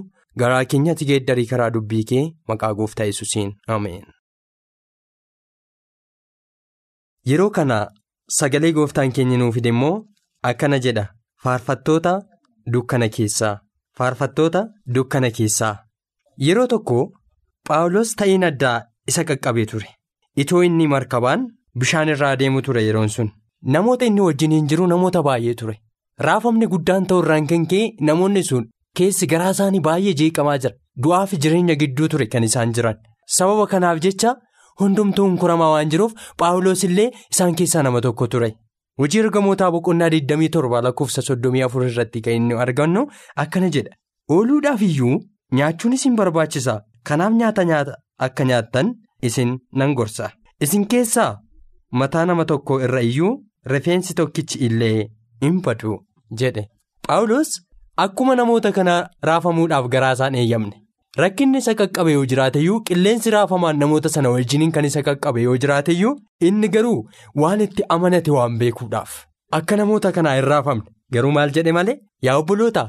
garaa 0.42 0.64
keenyatti 0.72 1.04
geeddarii 1.08 1.46
karaa 1.52 1.70
dubbii 1.76 2.04
kee 2.10 2.22
maqaa 2.48 2.72
gooftaa 2.80 3.06
yesuusiin 3.10 3.50
ameen. 3.76 4.04
Yeroo 7.30 7.50
kana 7.50 7.78
sagalee 8.38 8.72
gooftaan 8.78 9.12
keenya 9.18 9.50
fide 9.56 9.68
immoo 9.74 9.96
akkana 10.50 10.78
jedha 10.86 11.04
faarfattoota 11.44 12.12
dukkana 12.72 13.08
keessaa 13.18 13.54
faarfattoota 13.98 14.64
dukkana 14.94 15.30
keessaa. 15.30 15.74
Yeroo 16.46 16.66
tokko 16.66 16.98
Phaawulos 17.68 18.10
ta'iin 18.20 18.44
addaa 18.44 18.78
isa 19.08 19.22
qaqqabee 19.28 19.66
ture. 19.70 19.88
Itoo 20.42 20.62
inni 20.62 20.86
markabaan 20.94 21.46
bishaan 21.78 22.08
irra 22.14 22.30
adeemu 22.36 22.62
ture 22.62 22.82
yeroon 22.86 23.08
sun. 23.08 23.30
Namoota 23.62 24.04
inni 24.04 24.20
wajjiniin 24.20 24.66
jiru 24.72 24.86
namoota 24.86 25.22
baay'ee 25.22 25.54
ture. 25.60 25.76
Raafamni 26.20 26.66
guddaan 26.72 27.06
ta'u 27.10 27.22
irraan 27.22 27.46
kan 27.46 27.66
ka'e 27.66 27.90
namoonni 28.08 28.42
sun 28.48 28.66
keessi 28.98 29.26
garaa 29.32 29.50
isaanii 29.56 29.80
baay'ee 29.86 30.14
jeeqamaa 30.20 30.58
jira. 30.64 30.74
Du'aa 31.02 31.26
fi 31.26 31.36
jireenya 31.42 31.74
gidduu 31.80 32.08
ture 32.08 32.26
kan 32.28 32.44
isaan 32.48 32.72
jiran. 32.74 32.96
Sababa 33.36 33.66
kanaaf 33.66 33.98
jecha 34.04 34.34
hundumtuu 34.80 35.24
hunkuramaa 35.28 35.70
waan 35.74 35.90
jiruuf 35.90 36.12
Phaawulos 36.38 36.84
illee 36.88 37.10
isaan 37.32 37.54
keessaa 37.60 37.82
nama 37.82 38.00
tokko 38.00 38.26
ture. 38.34 38.50
Hojii 38.98 39.20
ergamootaa 39.24 39.70
boqonnaa 39.74 40.08
27 40.16 40.82
lakkoofsa 40.86 41.22
34 41.30 41.88
irratti 41.90 42.20
kan 42.26 42.32
inni 42.40 42.54
argannu 42.66 43.06
akkana 43.44 43.70
jedha. 43.76 43.96
Ooluudhaaf 44.30 44.82
iyyuu. 44.82 45.18
Nyaachuun 45.52 45.92
isin 45.98 46.14
barbaachisa. 46.16 46.80
Kanaaf 47.08 47.32
nyaata 47.40 47.64
nyaata 47.64 47.94
akka 48.26 48.44
nyaattan 48.44 48.94
isin 49.22 49.58
nan 49.72 49.94
gorsa. 49.94 50.30
Isin 50.60 50.86
keessaa 50.86 51.38
mataa 51.90 52.24
nama 52.26 52.44
tokko 52.44 52.80
irra 52.86 53.00
iyyuu 53.02 53.32
rifeensi 53.72 54.14
tokkichi 54.14 54.58
illee 54.66 55.08
hin 55.44 55.60
badu 55.68 55.98
jedhe. 56.42 56.64
Phaawulos 57.06 57.52
akkuma 58.06 58.34
namoota 58.40 58.72
kana 58.78 58.94
raafamuudhaaf 59.30 59.88
garaa 59.94 60.12
isaan 60.18 60.34
eeyyamne. 60.42 60.76
Rakkinni 61.22 61.58
isa 61.62 61.74
qaqqabe 61.80 62.12
yoo 62.16 62.24
jiraateyyuu 62.32 62.80
qilleensi 62.90 63.30
raafamaan 63.36 63.78
namoota 63.84 64.08
sana 64.14 64.30
wajjiniin 64.36 64.72
kan 64.76 64.84
isa 64.90 65.02
qaqqabe 65.08 65.42
yoo 65.46 65.56
jiraateyyuu 65.64 66.12
inni 66.48 66.68
garuu 66.76 66.98
waan 67.42 67.60
itti 67.66 67.82
amanate 67.96 68.30
waan 68.36 68.58
beekuudhaaf 68.62 69.12
akka 69.58 69.76
namoota 69.80 70.12
kanaa 70.16 70.34
hin 70.38 70.44
raafamne 70.52 70.90
garuu 71.16 71.30
maal 71.36 71.52
jedhe 71.58 71.72
malee 71.78 71.96
yaa 72.28 72.36
obboloota 72.44 72.86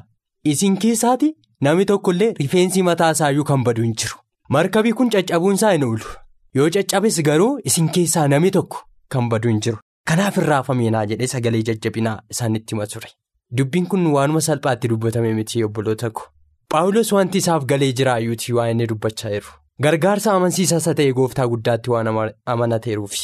isin 0.53 0.77
keessaati. 0.85 1.33
Namni 1.65 1.85
tokko 1.89 2.12
illee 2.13 2.33
rifeensi 2.39 2.81
mataa 2.85 3.12
isaayyuu 3.15 3.43
kan 3.50 3.62
badu 3.67 3.81
hin 3.83 3.93
jiru. 4.01 4.17
Markabii 4.55 4.91
kun 5.01 5.09
caccabuun 5.13 5.55
isaa 5.59 5.71
hin 5.75 5.83
oolu. 5.88 6.09
Yoo 6.57 6.65
caccabes 6.75 7.19
garuu 7.27 7.47
isin 7.69 7.88
keessaa 7.97 8.25
namni 8.33 8.51
tokko 8.57 8.81
kan 9.15 9.29
badu 9.33 9.50
hin 9.50 9.62
jiru. 9.67 9.77
Kanaaf 10.09 10.35
hin 10.39 10.45
raafameenaa 10.51 11.03
jedhee 11.12 11.27
sagalee 11.33 11.62
jajjabinaa 11.67 12.15
isaanitti 12.35 12.75
hima 12.75 12.88
ture. 12.93 13.09
Dubbiin 13.57 13.88
kun 13.93 14.07
waanuma 14.15 14.41
salphaatti 14.47 14.88
dubbatame 14.93 15.33
miti 15.38 15.63
obboloota 15.67 16.09
ko. 16.19 16.24
Phaawulos 16.74 17.12
wanti 17.17 17.38
isaaf 17.43 17.65
galee 17.71 17.91
jiraayyuutii 18.00 18.53
waan 18.57 18.69
inni 18.75 18.88
dubbachaa 18.91 19.29
jiru. 19.35 19.47
Gargaarsa 19.85 20.33
amansiisaa 20.39 20.93
ta'e 21.00 21.13
gooftaa 21.19 21.47
guddaatti 21.53 21.89
waan 21.95 22.07
amanateeruufi. 22.55 23.24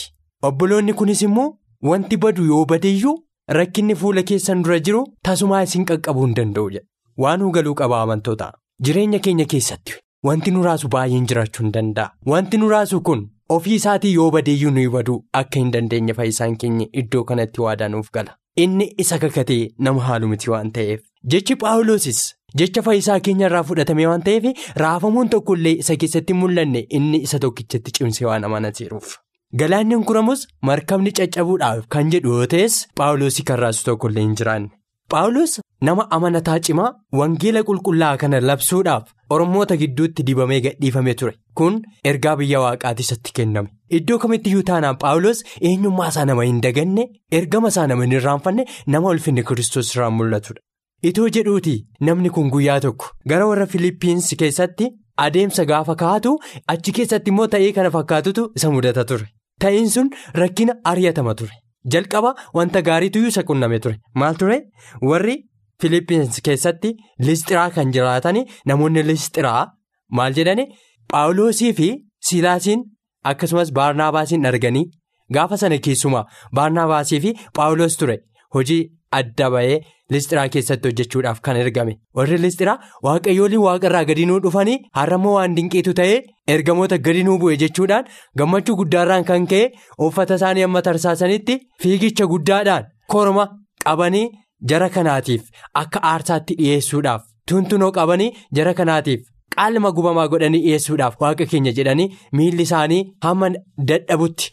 Obboloonni 0.50 0.94
kunis 1.02 1.22
immoo 1.28 1.50
wanti 1.92 2.18
badu 2.26 2.46
yoo 2.52 2.66
badeeyyuu 2.74 3.16
rakkinni 3.58 3.96
fuula 4.04 4.24
keessan 4.32 4.64
dura 4.64 4.80
jiru 4.88 5.04
tasumaa 5.30 5.62
isin 5.68 5.86
qaqqabuu 5.92 6.26
hin 6.26 6.36
danda'u 6.40 6.70
jedha. 6.78 6.86
Waan 7.18 7.42
hugaluu 7.48 7.76
qaba 7.84 8.02
amantoota 8.08 8.52
jireenya 8.88 9.20
keenya 9.28 9.46
keessatti 9.54 9.94
wanti 10.30 10.52
nu 10.56 10.64
raasu 10.70 10.88
baay'een 10.96 11.28
jiraachuu 11.34 11.64
hin 11.64 11.72
danda'a. 11.78 12.12
Wanti 12.34 12.58
nu 12.58 12.70
raasu 12.74 13.02
kun 13.02 13.28
ofii 13.56 13.76
isaatii 13.80 14.14
yoo 14.18 14.28
badeeyyuu 14.36 14.72
nuyi 14.76 14.90
baduu 14.98 15.16
akka 15.40 15.60
hin 15.60 15.72
dandeenye 15.76 16.14
fayyisaan 16.20 16.58
keenya 16.64 16.86
iddoo 17.04 17.24
kanatti 17.32 17.62
waadaanuuf 17.66 18.12
gala. 18.18 18.36
Inni 18.66 18.86
isa 19.06 19.20
kakatee 19.24 19.64
nama 19.88 20.02
haalu 20.10 20.28
miti 20.34 20.50
waan 20.54 20.72
ta'eef. 20.78 21.02
Jechi 21.34 21.56
Phaawulosis 21.64 22.22
jecha 22.62 22.82
fayyisaa 22.88 23.20
keenya 23.28 23.46
irraa 23.50 23.64
fudhatame 23.72 24.08
waan 24.12 24.22
ta'eef 24.28 24.46
raafamuun 24.84 25.30
tokkollee 25.36 25.76
isa 25.84 25.96
keessatti 26.04 26.34
mul'anne 26.42 26.86
inni 27.00 27.22
isa 27.30 27.40
tokkichatti 27.46 27.92
cimsee 28.00 28.28
waan 28.30 28.44
amanateeruuf. 28.50 29.16
Galaanni 29.62 30.04
kuramus 30.12 30.48
markabni 30.70 31.12
caccabuudhaaf 31.22 31.86
kan 31.96 32.12
jedhu 32.16 32.36
yoo 32.38 32.48
ta'es 32.56 32.78
Phaawulosii 33.02 33.44
kan 33.52 33.60
raasu 33.66 33.84
tokkollee 33.90 34.24
hin 34.28 34.36
jiraanne. 34.42 34.70
Phaawulos 35.12 35.54
nama 35.88 36.04
amanataa 36.16 36.60
cimaa 36.66 36.90
wangeela 37.20 37.62
qulqullaa'aa 37.70 38.18
kana 38.24 38.40
labsuudhaaf 38.50 39.10
Oromoota 39.36 39.76
gidduutti 39.82 40.24
dibamee 40.28 40.60
gadhiifame 40.66 41.14
ture. 41.20 41.34
Kun 41.58 41.82
ergaa 42.12 42.36
biyya 42.42 42.60
waaqaati 42.64 43.04
isatti 43.08 43.32
kenname. 43.40 43.70
Iddoo 43.98 44.18
kamittiyyuu 44.24 44.64
taanaan 44.70 44.98
Phaawulos 45.04 45.44
eenyummaa 45.70 46.08
isaa 46.14 46.26
nama 46.30 46.44
hin 46.50 46.62
daganne 46.66 47.06
ergama 47.40 47.68
isaa 47.74 47.88
nama 47.92 48.04
hin 48.08 48.16
irraanfanne 48.20 48.66
nama 48.96 49.10
ulfinni 49.16 49.44
Kiristoos 49.50 49.92
irraan 49.96 50.14
mul'atudha. 50.20 50.62
Itoo 51.10 51.28
jedhuuti 51.38 51.76
namni 52.10 52.30
kun 52.38 52.50
guyyaa 52.56 52.80
tokko 52.88 53.12
gara 53.34 53.48
warra 53.52 53.66
Filiippiinsi 53.76 54.36
keessatti 54.44 54.90
adeemsa 55.26 55.66
gaafa 55.72 55.96
kaa'atu 56.04 56.38
achi 56.76 56.92
keessatti 57.00 57.32
immoo 57.36 57.48
ta'ee 57.56 57.72
kana 57.80 57.92
fakkaatutu 57.98 58.52
isa 58.62 58.72
mudata 58.76 59.06
ture. 59.14 59.28
Ta'iin 59.62 59.90
sun 59.96 60.10
rakkina 60.44 60.76
ari'atama 60.94 61.36
ture. 61.42 61.56
Jalqaba 61.86 62.36
wanta 62.54 62.82
gaariitu 62.82 63.26
isa 63.28 63.44
qunname 63.44 63.80
ture. 63.80 63.98
Maal 64.16 64.36
ture? 64.36 64.62
Warri 65.02 65.36
Filiippiinsi 65.82 66.42
keessatti 66.42 66.94
listiraa 67.20 67.70
kan 67.70 67.92
jiraatan 67.92 68.38
namoonni 68.66 69.04
listiraa 69.08 69.68
maal 70.10 70.34
jedhani? 70.34 70.68
Phaawulosii 71.12 71.74
fi 71.74 71.88
Silaasiin 72.30 72.84
akkasumas 73.26 73.72
Baarnaabaasiin 73.74 74.46
arganii 74.46 74.86
gaafa 75.34 75.58
sana 75.58 75.78
keessumaa 75.88 76.26
Baarnaabaasii 76.56 77.20
fi 77.20 77.34
Phaawulos 77.56 77.98
ture 77.98 78.18
hojii 78.54 78.82
adda 79.20 79.48
bahee 79.56 79.78
listiraa 80.16 80.46
keessatti 80.56 80.88
hojjechuudhaaf 80.90 81.40
kan 81.48 81.60
ergame 81.64 81.94
warri 82.20 82.38
listiraa 82.46 82.76
waaqayyooliin 83.08 83.64
waaqarraa 83.68 84.04
gadi 84.12 84.26
nuu 84.32 84.40
dhufanii 84.46 84.78
har'ammoo 85.00 85.34
waan 85.38 85.56
dinqiitu 85.60 85.94
ta'ee 86.02 86.20
ergamoota 86.56 86.98
gadi 87.08 87.24
nuu 87.30 87.38
bu'e 87.44 87.58
jechuudhaan 87.64 88.10
gammachuu 88.42 88.76
guddaarraan 88.84 89.24
kan 89.32 89.48
ka'e 89.56 89.72
uffata 90.08 90.36
isaanii 90.42 90.64
amma 90.70 90.82
tarsaasanitti 90.90 91.58
fiigicha 91.86 92.26
guddaadhaan 92.36 92.90
korma 93.16 93.48
qabanii 93.86 94.26
jara 94.74 94.90
kanaatiif 94.98 95.44
akka 95.84 96.00
aarsaatti 96.14 96.56
dhiyeessuudhaaf 96.64 97.22
tuntunoo 97.52 97.92
qabanii 98.00 98.32
jara 98.60 98.74
kanaatiif. 98.82 99.22
qaalma 99.56 99.90
gubamaa 99.96 100.28
godhanii 100.32 100.60
dhiyeessuudhaaf 100.66 101.16
waaqa 101.22 101.46
keenya 101.54 101.72
jedhanii 101.78 102.06
miilli 102.40 102.64
isaanii 102.68 103.00
hamma 103.26 103.48
dadhabutti 103.90 104.52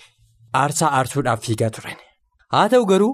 aarsaa 0.60 0.88
aarsuudhaaf 1.00 1.40
fiigaa 1.44 1.68
turan. 1.76 1.96
Haa 2.54 2.64
ta'u 2.72 2.86
garuu 2.92 3.10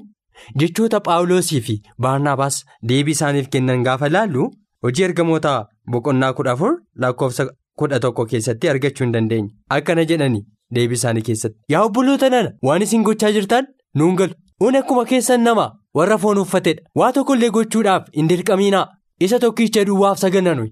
jechoota 0.63 1.01
Phaawulosii 1.09 1.61
fi 1.69 1.77
Baarnaabaas 2.07 2.59
deebii 2.93 3.13
isaaniif 3.19 3.49
kennan 3.57 3.83
gaafa 3.89 4.07
ilaallu 4.13 4.49
hojii 4.87 5.05
ergamoota 5.09 5.53
boqonnaa 5.93 6.33
kudha 6.41 6.53
afur 6.59 6.73
lakkoofsa 7.05 7.47
kudha 7.83 8.01
tokko 8.07 8.27
keessatti 8.33 8.69
argachuu 8.73 9.05
hin 9.07 9.13
dandeenye. 9.15 9.51
Akkana 9.77 10.05
jedhanii 10.11 10.43
deebii 10.75 10.95
isaanii 11.01 11.23
keessatti. 11.29 11.59
Yaa 11.69 11.83
obboloota 11.89 12.31
nana 12.35 12.53
waan 12.69 12.83
isin 12.89 13.03
gochaa 13.09 13.33
jirtan 13.39 13.67
nuun 13.95 14.17
galu. 14.21 14.35
Uni 14.61 14.79
akkuma 14.79 15.05
keessan 15.13 15.41
nama 15.49 15.65
warra 15.95 16.19
foon 16.19 16.39
uffatedha. 16.43 16.83
Waa 17.01 17.13
tokkollee 17.13 17.51
gochuudhaaf 17.57 18.07
hin 18.17 18.29
dirqamiinaa. 18.29 18.87
Isa 19.21 19.39
tokkicha 19.39 19.85
duwwaaf 19.89 20.19
sagananu. 20.19 20.69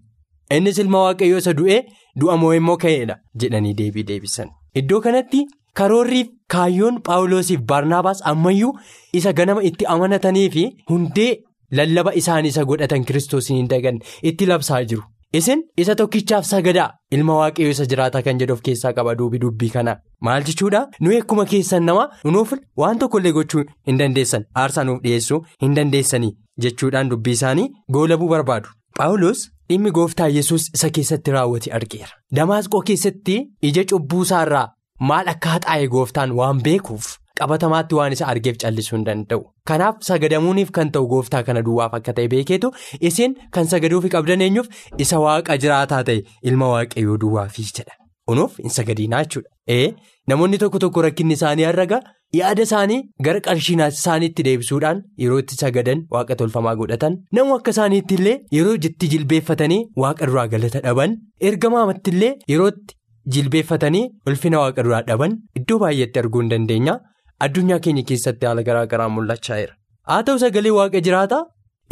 Innis 0.56 0.78
ilma 0.78 0.98
waaqayyoo 1.06 1.38
isa 1.42 1.52
du'ee 1.58 1.80
du'a 2.20 2.36
moo 2.36 2.52
immoo 2.54 2.76
ka'eedha 2.84 3.16
jedhanii 3.42 3.74
deebii 3.80 4.02
deebisan. 4.08 4.48
Iddoo 4.80 5.00
kanatti 5.00 5.42
karoorriif 5.80 6.28
kaayyoon 6.54 6.98
Phaawulosiif 7.06 7.60
Baarnaabaas 7.72 8.20
ammayyuu 8.32 8.72
isa 9.20 9.32
ganama 9.38 9.62
itti 9.70 9.86
amanatanii 9.94 10.50
fi 10.56 10.64
hundee 10.90 11.30
lallaba 11.78 12.14
isaanii 12.20 12.48
isa 12.54 12.64
godhatan 12.72 13.04
kiristoosiin 13.10 13.56
hin 13.60 13.68
daganne 13.72 14.00
itti 14.30 14.46
labsaa 14.52 14.82
jiru. 14.92 15.02
Isin 15.38 15.60
isa 15.82 15.94
tokkichaaf 15.98 16.44
sagadaa 16.46 16.88
ilma 17.16 17.36
waaqayyoo 17.38 17.70
isa 17.74 17.84
jiraataa 17.92 18.20
kan 18.26 18.38
jedhu 18.42 18.52
of 18.56 18.60
keessaa 18.66 18.92
qaba 18.98 19.14
duubi 19.20 19.38
dubbii 19.44 19.70
kana. 19.76 19.94
Maal 20.26 20.44
jechuudha 20.48 20.82
nuyi 21.06 21.20
akkuma 21.22 21.46
keessan 21.52 21.84
nama 21.90 22.04
nuuf 22.34 22.52
waan 22.82 22.98
tokkollee 23.04 23.32
gochuu 23.38 23.64
hin 23.90 23.98
dandeessan 24.02 24.44
aarsaa 24.64 24.84
nuuf 24.88 25.00
dhiyeessuu 25.06 25.40
hin 25.64 25.76
dandeessanii 25.78 26.30
jechuudhaan 26.66 27.10
dubbii 27.14 27.32
isaanii 27.38 27.66
goolabuu 27.96 28.28
barbaadu. 28.34 28.68
Phaawulos 28.98 29.46
dhimmi 29.70 29.90
gooftaa 30.00 30.28
yesus 30.36 30.68
isa 30.74 30.90
keessatti 30.98 31.30
raawwate 31.38 31.72
argeera. 31.80 32.12
Damaasqoo 32.36 32.82
keessatti 32.92 33.38
ija 33.70 33.84
cubbuu 33.94 34.22
isaarraa 34.28 34.66
maal 35.10 35.28
akka 35.32 35.48
haxaa'e 35.56 35.86
gooftaan 35.94 36.32
waan 36.40 36.60
beekuuf 36.68 37.08
qabatamaatti 37.40 37.94
waan 37.98 38.12
isa 38.16 38.26
argeef 38.32 38.56
callisuu 38.62 38.96
hin 38.96 39.04
danda'u. 39.08 39.42
Kanaaf 39.68 39.96
sagadamuuniif 40.08 40.70
kan 40.78 40.90
ta'u 40.96 41.06
gooftaa 41.12 41.42
kana 41.48 41.62
duwwaaf 41.68 41.94
akka 41.98 42.12
ta'e 42.18 42.28
beekeetu 42.34 42.72
isin 43.10 43.36
kan 43.56 43.66
sagaduufi 43.74 44.12
qabdan 44.14 44.40
eenyuuf 44.48 44.68
isa 45.06 45.20
waaqa 45.26 45.58
jiraataa 45.66 46.02
ta'e 46.08 46.22
ilma 46.52 46.68
waaqayyoo 46.74 47.18
duwwaafii 47.26 47.68
jedha. 47.78 47.94
Kunuuf 48.30 48.58
hin 48.64 48.70
sagadiinaa 48.78 49.22
jechuudha. 49.24 49.50
Ee 49.76 49.86
namoonni 50.32 50.58
tokko 50.64 50.78
tokko 50.84 51.02
rakkinni 51.08 51.34
isaanii 51.40 51.64
har'a 51.70 52.02
yaada 52.38 52.62
isaanii 52.66 53.00
gara 53.26 53.40
qarshii 53.46 53.74
isaaniitti 53.86 54.44
deebisuudhaan 54.46 55.00
yeroo 55.22 55.38
itti 55.42 55.56
sagadan 55.62 55.98
waaqa 56.14 56.36
tolfamaa 56.42 56.74
godhatan 56.80 57.18
namu 57.38 57.56
akka 57.58 57.74
isaaniitti 57.74 58.14
illee 58.18 58.36
yeroo 58.56 58.76
itti 58.90 59.10
jilbeeffatanii 59.14 59.80
waaqa 60.04 60.28
duraa 60.30 60.46
galata 60.54 60.80
dhaban 60.86 61.16
ergamaamatti 61.50 62.14
illee 62.14 62.30
yerootti 62.52 62.96
jilbeeffatanii 63.36 64.04
ulfina 64.32 64.58
waaqa 64.64 64.82
duraa 64.88 65.02
dhaban 65.08 65.38
iddoo 65.60 65.78
baay'eetti 65.84 66.18
arguu 66.24 66.40
hin 66.44 66.50
dandeenya. 66.54 66.98
Addunyaa 67.46 67.78
keenya 67.86 68.02
keessatti 68.10 68.46
haala 68.46 68.62
garaa 68.68 68.86
garaan 68.92 69.12
mul'achaa 69.16 69.58
jira. 69.62 69.74
Haa 70.08 70.22
ta'u 70.28 70.38
sagalee 70.44 70.70
waaqa 70.78 71.00
jiraataa 71.08 71.42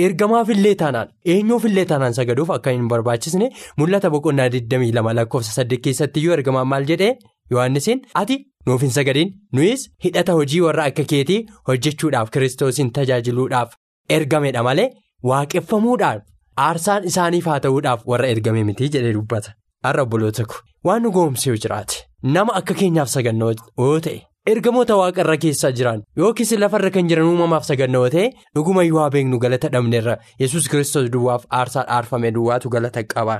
ergamaaf 0.07 0.49
illee 0.55 0.75
taanaan 0.83 1.09
eenyuuf 1.35 1.65
illee 1.71 1.85
taanaan 1.93 2.15
sagaduuf 2.19 2.51
akka 2.57 2.71
hin 2.77 2.87
barbaachisne 2.93 3.49
mul'ata 3.83 4.11
boqonnaa 4.15 4.49
22 4.55 5.15
lakkoofsa 5.21 5.63
8 5.65 5.81
keessattiyyuu 5.87 6.33
ergamaan 6.39 6.69
maal 6.75 6.87
jedhee 6.93 7.11
yohannisiin 7.57 8.01
ati. 8.23 8.39
nuuf 8.69 8.83
hin 8.85 8.91
sagadiin 8.95 9.31
nuyis 9.57 9.83
hidhata 10.05 10.33
hojii 10.39 10.61
warra 10.67 10.85
akka 10.91 11.05
keetii 11.13 11.39
hojjechuudhaaf 11.69 12.31
kiristoosiin 12.35 12.91
tajaajiluudhaaf 12.97 13.71
ergamedha 14.17 14.63
malee 14.67 14.89
waaqeffamuudhaan 15.31 16.21
aarsaan 16.67 17.05
isaaniif 17.11 17.47
haa 17.51 17.61
ta'uudhaaf 17.67 18.03
warra 18.13 18.29
ergame 18.35 18.61
miti 18.71 18.89
jedhee 18.97 19.13
dubbata 19.19 19.55
har'a 19.87 20.03
obboloota 20.07 20.45
ko 20.51 20.57
waan 20.89 21.03
nu 21.07 21.11
goomsee 21.17 21.57
jiraate 21.65 21.97
nama 22.37 22.55
akka 22.61 22.75
keenyaaf 22.81 23.09
sagannoo 23.15 23.53
yoo 23.79 24.01
ta'e 24.07 24.19
ergamoota 24.53 24.97
waaqarra 25.01 25.37
keessa 25.45 25.73
jiran 25.79 26.03
yookiis 26.23 26.53
lafarra 26.65 26.91
kan 26.99 27.09
jiran 27.13 27.29
uumamaaf 27.33 27.65
sagannoo 27.71 28.05
ta'e 28.17 28.27
dhuguma 28.55 28.85
yoo 28.91 29.09
beeknu 29.17 29.39
galata 29.47 29.69
dhabneerra 29.75 30.15
yesus 30.45 30.69
kiristoos 30.75 31.11
duwwaaf 31.17 31.45
aarsaa 31.59 31.85
aarfame 31.97 32.31
duwwaatu 32.37 32.69
galata 32.77 33.03
qaba 33.15 33.37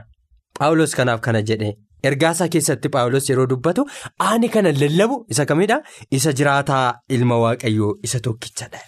paawulos 0.59 0.95
kanaaf 0.99 1.21
kana 1.27 1.43
jedhe. 1.51 1.71
Ergaasaa 2.09 2.47
keessatti 2.53 2.89
Phaawulos 2.93 3.27
yeroo 3.31 3.45
dubbatu 3.49 3.83
ani 4.27 4.49
kana 4.53 4.71
lallabu 4.83 5.17
isa 5.33 5.45
kamidha 5.51 5.77
isa 6.19 6.31
jiraataa 6.39 6.85
ilma 7.17 7.37
waaqayyoo 7.43 7.91
isa 8.07 8.21
tokkichadha. 8.27 8.79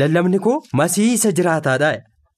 Lallabni 0.00 0.38
koo 0.46 0.54
masii 0.80 1.08
isa 1.16 1.32
jiraataadha. 1.38 1.90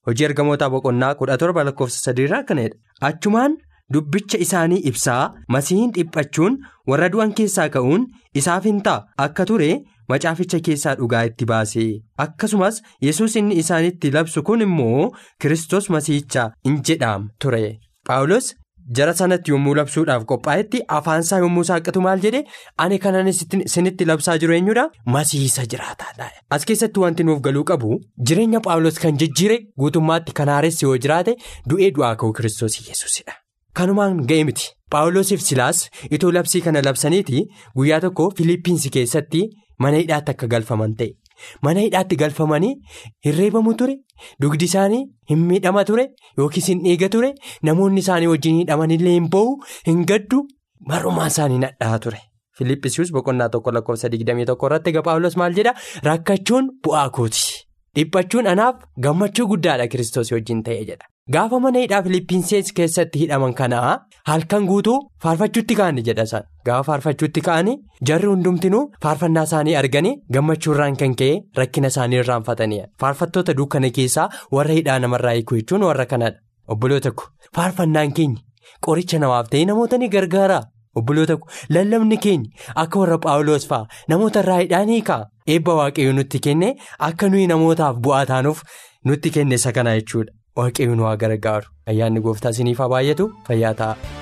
Hojii 0.07 0.24
ergamoota 0.28 0.68
boqonnaa 0.74 1.12
kudha 1.20 1.37
torba 1.42 1.64
lakkoofsa 1.68 1.98
sadiirraa 2.07 2.40
akkanadha. 2.44 2.76
Achumaan 3.09 3.55
dubbicha 3.96 4.38
isaanii 4.46 4.78
ibsaa 4.90 5.22
masiihin 5.57 5.92
dhiphachuun 5.96 6.59
warra 6.92 7.09
du'an 7.16 7.35
keessaa 7.40 7.68
ka'uun 7.76 8.07
isaaf 8.42 8.64
hin 8.70 8.81
ta'a 8.88 9.26
akka 9.26 9.46
ture 9.50 9.68
macaaficha 10.14 10.61
keessaa 10.70 10.94
dhugaa 11.02 11.24
itti 11.33 11.44
baase. 11.52 11.85
Akkasumas 12.24 12.83
yesus 13.09 13.37
inni 13.42 13.55
isaanitti 13.62 14.11
labsu 14.16 14.42
kun 14.48 14.61
immoo 14.66 15.12
Kiristoos 15.44 15.90
masiicha 15.96 16.50
hin 16.66 16.83
jedhaam 16.90 17.31
ture. 17.44 17.62
Phaawulos. 18.09 18.52
jara 18.98 19.12
sanatti 19.18 19.52
yommuu 19.52 19.72
labsuudhaaf 19.78 20.22
qophaa'etti 20.31 20.78
afaansaa 20.96 21.37
yommuu 21.42 21.62
saaqatu 21.68 22.00
maal 22.07 22.22
jedhe 22.24 22.40
ani 22.85 22.96
kanan 23.05 23.28
isinitti 23.33 24.05
labsaa 24.11 24.35
jiru 24.44 24.55
eenyudha 24.57 24.85
masiisa 25.16 25.66
jiraataadha. 25.74 26.26
as 26.57 26.64
keessatti 26.70 27.00
wanti 27.05 27.24
nuuf 27.28 27.40
galuu 27.46 27.62
qabu 27.70 28.00
jireenya 28.31 28.61
paawulos 28.66 28.98
kan 29.05 29.18
jijjiire 29.22 29.59
guutummaatti 29.85 30.33
kan 30.40 30.48
haaressi 30.55 30.85
yoo 30.88 30.96
jiraate 31.07 31.37
du'ee 31.72 31.90
du'aa 32.00 32.12
ka'uu 32.24 32.33
kiristoos 32.40 32.81
yesuusidha. 32.88 33.41
Kanumaan 33.80 34.20
ga'e 34.30 34.44
miti 34.50 34.68
paawulosiif 34.94 35.40
silaas 35.48 35.82
itoo 36.18 36.32
labsii 36.37 36.61
kana 36.68 36.82
labsaniiti 36.88 37.42
guyyaa 37.76 38.00
tokko 38.04 38.30
filiippiinsi 38.38 38.90
keessatti 38.96 39.42
mana 39.78 39.96
hidhaatti 40.02 40.30
akka 40.35 40.46
galfaman 40.54 40.94
ta'e. 40.98 41.11
Mana 41.66 41.80
hidhaatti 41.85 42.16
galfamanii 42.22 42.72
hirreebamu 43.26 43.72
ture 43.78 43.94
dugdi 44.42 44.64
isaanii 44.70 45.00
hin 45.30 45.38
miidhama 45.52 45.85
ture 45.88 46.04
yookiis 46.42 46.68
hin 46.72 46.82
dhiiga 46.85 47.08
ture 47.14 47.30
namoonni 47.68 48.00
isaanii 48.04 48.28
wajjin 48.32 48.58
hidhamanillee 48.62 49.14
hin 49.16 49.30
boo'u 49.37 49.56
hin 49.88 50.04
gaddu 50.12 50.42
mar'umaan 50.92 51.32
isaanii 51.35 51.58
nadhaa 51.64 51.98
ture. 52.06 52.20
Filiippisius 52.58 53.11
boqonnaa 53.16 53.48
tokko 53.56 53.72
lakkoofsa 53.78 54.08
21 54.14 54.56
irratti 54.68 54.90
egaa 54.94 55.02
Paawulos 55.08 55.37
maal 55.42 55.54
jedha 55.61 55.72
rakkachuun 56.08 56.68
bu'aa 56.87 57.08
kooti 57.18 57.46
dhiphachuun 57.96 58.46
anaaf 58.54 58.85
gammachuu 59.06 59.46
guddaadha 59.54 59.87
kiristoos 59.94 60.32
wajjin 60.37 60.62
ta'e 60.68 60.85
jedha. 60.90 61.06
Gaafa 61.30 61.61
mana 61.61 61.78
hidhaa 61.78 62.02
Filiippiinsees 62.02 62.72
keessatti 62.76 63.18
hidhaman 63.20 63.52
kanaa 63.54 63.90
halkan 64.30 64.64
guutuu 64.66 64.94
faarfachuutti 65.22 65.74
ka'anii 65.80 66.02
jedha 66.08 66.22
isaan. 66.28 66.44
Gaafa 66.66 66.82
faarfachuutti 66.88 67.40
ka'anii 67.48 67.76
jarri 68.11 68.26
hundumtinuu 68.30 68.80
faarfannaa 69.04 69.44
isaanii 69.50 69.76
arganii 69.82 70.14
gammachuurraan 70.37 70.96
kan 71.02 71.14
ka'e 71.20 71.37
rakkina 71.61 71.92
isaanii 71.94 72.18
irraanfatanii. 72.24 72.80
Faarfattoota 73.00 73.54
dukkana 73.61 73.90
keessaa 74.00 74.26
warra 74.58 74.74
hidhaa 74.80 74.98
namarraa 75.06 75.32
hiikuu 75.38 75.61
jechuun 75.61 75.82
warra 75.90 76.06
kanadha. 76.14 76.38
Obboloota 76.68 77.11
ko 77.12 77.30
faarfannaan 77.54 78.12
keenya 78.18 78.42
qoricha 78.88 79.18
namaaf 79.26 79.48
ta'e 79.54 79.64
namoota 79.70 79.98
ni 80.02 80.08
gargaara. 80.18 80.61
Obboloota 80.96 81.38
lallabni 81.70 82.16
keenya 82.26 82.50
akka 82.74 82.98
warra 83.06 83.18
Phaawulos 83.28 83.68
fa'a 83.70 83.87
namoota 84.08 84.40
irraa 84.46 84.58
hidhaan 84.66 84.88
hiikaa. 84.96 85.22
Eebba 85.46 85.74
waaqayyoo 85.85 86.12
nutti 86.20 86.38
kenne 86.50 86.74
akka 86.98 87.28
nuyi 87.30 87.46
namootaaf 87.56 87.96
bu'aa 88.06 88.26
taanuuf 88.35 88.62
nutti 89.04 89.30
kenne 89.38 89.54
isa 89.62 89.72
kana 89.78 89.94
jechuudha 90.00 90.32
waaqayyoon 90.60 91.00
waa 91.06 91.16
gargaaru 91.22 91.66
ayyaanni 91.92 92.20
gooftaa 92.26 92.50
isiniif 92.56 92.78
haa 92.84 92.88
baay'atu 92.94 93.30
fayyaa 93.48 93.74
ta'a. 93.80 94.21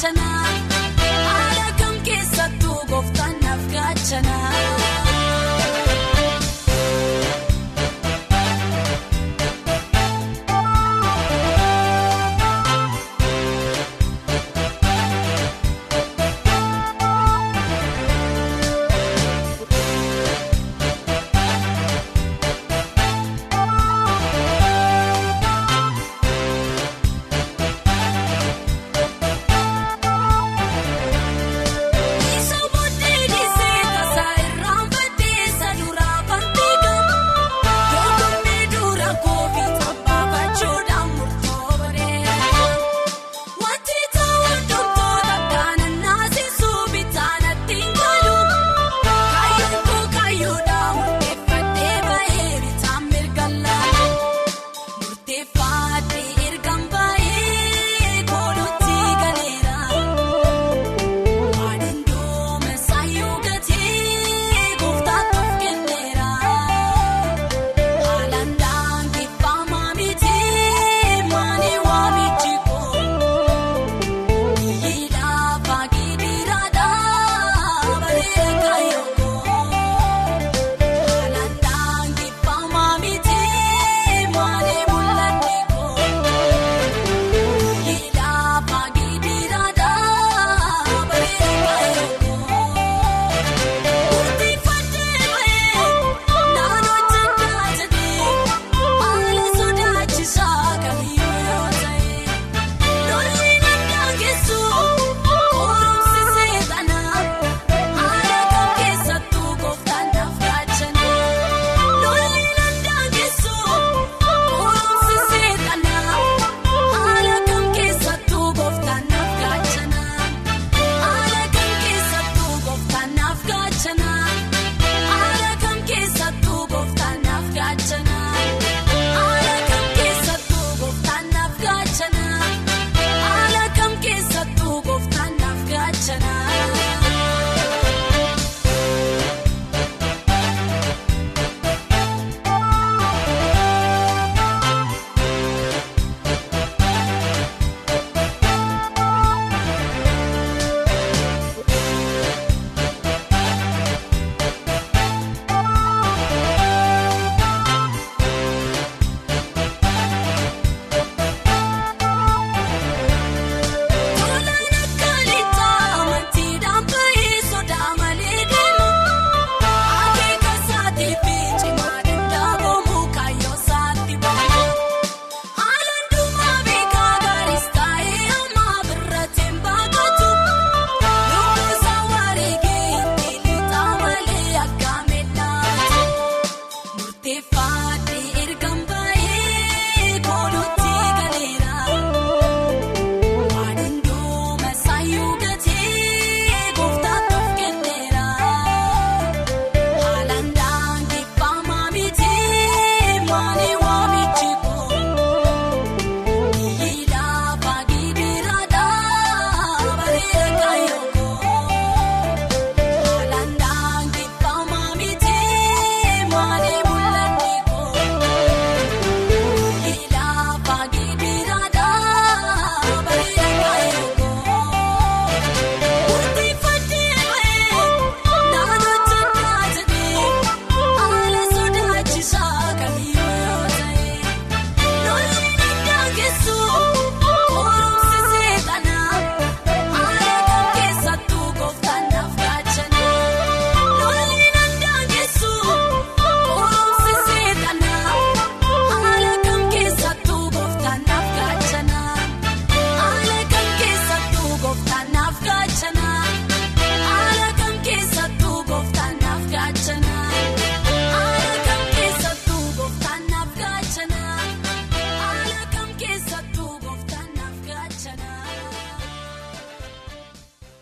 sana 0.00 0.29